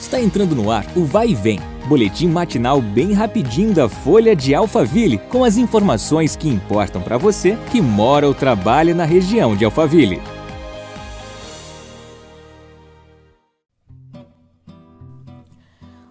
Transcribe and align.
Está 0.00 0.20
entrando 0.20 0.54
no 0.54 0.70
ar 0.70 0.86
o 0.96 1.04
Vai 1.04 1.30
e 1.30 1.34
Vem, 1.34 1.58
boletim 1.88 2.28
matinal 2.28 2.80
bem 2.80 3.12
rapidinho 3.12 3.74
da 3.74 3.88
Folha 3.88 4.34
de 4.34 4.54
Alphaville, 4.54 5.18
com 5.18 5.42
as 5.42 5.56
informações 5.56 6.36
que 6.36 6.48
importam 6.48 7.02
para 7.02 7.18
você 7.18 7.58
que 7.70 7.80
mora 7.80 8.26
ou 8.26 8.32
trabalha 8.32 8.94
na 8.94 9.04
região 9.04 9.56
de 9.56 9.64
Alphaville. 9.64 10.22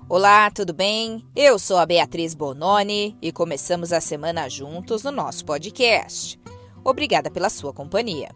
Olá, 0.10 0.52
tudo 0.52 0.74
bem? 0.74 1.26
Eu 1.36 1.58
sou 1.58 1.78
a 1.78 1.86
Beatriz 1.86 2.34
Bononi 2.34 3.18
e 3.22 3.32
começamos 3.32 3.92
a 3.92 4.02
semana 4.02 4.50
juntos 4.50 5.04
no 5.04 5.12
nosso 5.12 5.46
podcast. 5.46 6.40
Obrigada 6.84 7.30
pela 7.32 7.50
sua 7.50 7.74
companhia. 7.74 8.30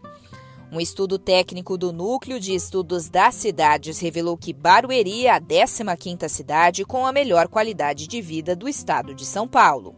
Um 0.72 0.80
estudo 0.80 1.18
técnico 1.18 1.76
do 1.76 1.92
Núcleo 1.92 2.40
de 2.40 2.54
Estudos 2.54 3.10
das 3.10 3.34
Cidades 3.34 3.98
revelou 3.98 4.38
que 4.38 4.54
Barueri 4.54 5.26
é 5.26 5.30
a 5.30 5.38
15ª 5.38 6.26
cidade 6.30 6.82
com 6.82 7.04
a 7.04 7.12
melhor 7.12 7.46
qualidade 7.46 8.08
de 8.08 8.22
vida 8.22 8.56
do 8.56 8.66
estado 8.66 9.14
de 9.14 9.26
São 9.26 9.46
Paulo. 9.46 9.94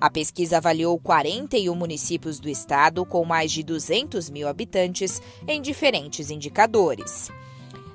A 0.00 0.10
pesquisa 0.10 0.56
avaliou 0.56 0.98
41 0.98 1.72
municípios 1.76 2.40
do 2.40 2.48
estado 2.48 3.06
com 3.06 3.24
mais 3.24 3.52
de 3.52 3.62
200 3.62 4.28
mil 4.28 4.48
habitantes 4.48 5.22
em 5.46 5.62
diferentes 5.62 6.28
indicadores. 6.28 7.30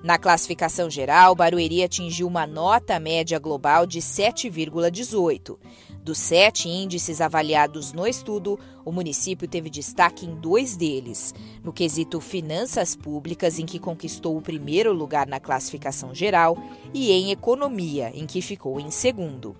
Na 0.03 0.17
classificação 0.17 0.89
geral, 0.89 1.35
Barueri 1.35 1.83
atingiu 1.83 2.25
uma 2.25 2.47
nota 2.47 2.99
média 2.99 3.37
global 3.37 3.85
de 3.85 3.99
7,18. 3.99 5.59
Dos 6.03 6.17
sete 6.17 6.67
índices 6.67 7.21
avaliados 7.21 7.93
no 7.93 8.07
estudo, 8.07 8.57
o 8.83 8.91
município 8.91 9.47
teve 9.47 9.69
destaque 9.69 10.25
em 10.25 10.33
dois 10.33 10.75
deles: 10.75 11.35
no 11.63 11.71
quesito 11.71 12.19
Finanças 12.19 12.95
Públicas, 12.95 13.59
em 13.59 13.65
que 13.67 13.77
conquistou 13.77 14.35
o 14.35 14.41
primeiro 14.41 14.91
lugar 14.91 15.27
na 15.27 15.39
classificação 15.39 16.15
geral, 16.15 16.57
e 16.91 17.11
em 17.11 17.29
Economia, 17.29 18.11
em 18.15 18.25
que 18.25 18.41
ficou 18.41 18.79
em 18.79 18.89
segundo. 18.89 19.55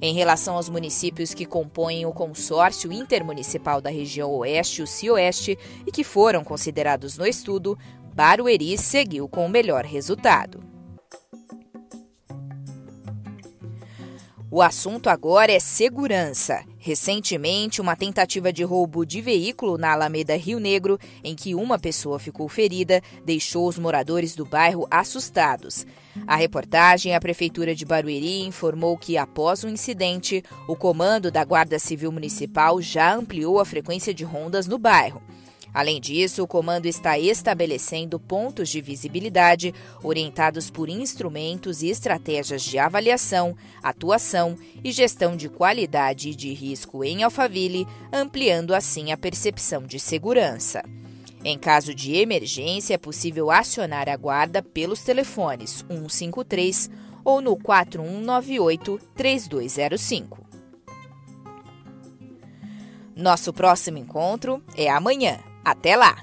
Em 0.00 0.14
relação 0.14 0.56
aos 0.56 0.68
municípios 0.68 1.32
que 1.32 1.46
compõem 1.46 2.04
o 2.04 2.12
consórcio 2.12 2.92
intermunicipal 2.92 3.80
da 3.80 3.90
região 3.90 4.30
Oeste 4.32 4.80
e 4.80 4.84
o 4.84 4.86
Cioeste 4.86 5.58
e 5.86 5.90
que 5.90 6.04
foram 6.04 6.44
considerados 6.44 7.16
no 7.16 7.26
estudo, 7.26 7.78
Barueri 8.14 8.76
seguiu 8.76 9.28
com 9.28 9.46
o 9.46 9.48
melhor 9.48 9.84
resultado. 9.84 10.75
O 14.48 14.62
assunto 14.62 15.10
agora 15.10 15.50
é 15.50 15.58
segurança. 15.58 16.64
Recentemente, 16.78 17.80
uma 17.80 17.96
tentativa 17.96 18.52
de 18.52 18.62
roubo 18.62 19.04
de 19.04 19.20
veículo 19.20 19.76
na 19.76 19.90
Alameda 19.90 20.36
Rio 20.36 20.60
Negro, 20.60 21.00
em 21.24 21.34
que 21.34 21.52
uma 21.52 21.80
pessoa 21.80 22.16
ficou 22.20 22.48
ferida, 22.48 23.02
deixou 23.24 23.66
os 23.66 23.76
moradores 23.76 24.36
do 24.36 24.44
bairro 24.44 24.86
assustados. 24.88 25.84
A 26.28 26.36
reportagem, 26.36 27.12
a 27.12 27.20
Prefeitura 27.20 27.74
de 27.74 27.84
Barueri 27.84 28.42
informou 28.42 28.96
que, 28.96 29.18
após 29.18 29.64
o 29.64 29.68
incidente, 29.68 30.44
o 30.68 30.76
comando 30.76 31.28
da 31.28 31.44
Guarda 31.44 31.76
Civil 31.80 32.12
Municipal 32.12 32.80
já 32.80 33.12
ampliou 33.12 33.58
a 33.58 33.64
frequência 33.64 34.14
de 34.14 34.22
rondas 34.22 34.68
no 34.68 34.78
bairro. 34.78 35.20
Além 35.76 36.00
disso, 36.00 36.42
o 36.42 36.46
comando 36.46 36.86
está 36.86 37.18
estabelecendo 37.18 38.18
pontos 38.18 38.70
de 38.70 38.80
visibilidade 38.80 39.74
orientados 40.02 40.70
por 40.70 40.88
instrumentos 40.88 41.82
e 41.82 41.90
estratégias 41.90 42.62
de 42.62 42.78
avaliação, 42.78 43.54
atuação 43.82 44.56
e 44.82 44.90
gestão 44.90 45.36
de 45.36 45.50
qualidade 45.50 46.30
e 46.30 46.34
de 46.34 46.50
risco 46.54 47.04
em 47.04 47.22
Alphaville, 47.22 47.86
ampliando 48.10 48.74
assim 48.74 49.12
a 49.12 49.18
percepção 49.18 49.82
de 49.82 50.00
segurança. 50.00 50.82
Em 51.44 51.58
caso 51.58 51.94
de 51.94 52.16
emergência, 52.16 52.94
é 52.94 52.98
possível 52.98 53.50
acionar 53.50 54.08
a 54.08 54.16
guarda 54.16 54.62
pelos 54.62 55.02
telefones 55.02 55.84
153 55.90 56.88
ou 57.22 57.42
no 57.42 57.54
4198 57.54 58.98
3205. 59.14 60.38
Nosso 63.14 63.52
próximo 63.52 63.98
encontro 63.98 64.62
é 64.74 64.88
amanhã. 64.88 65.38
Até 65.66 65.96
lá! 65.96 66.14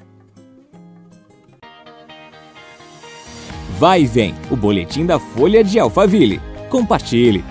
Vai 3.78 4.04
e 4.04 4.06
vem, 4.06 4.34
o 4.50 4.56
boletim 4.56 5.06
da 5.06 5.20
Folha 5.20 5.62
de 5.62 5.78
Alphaville. 5.78 6.40
Compartilhe! 6.70 7.44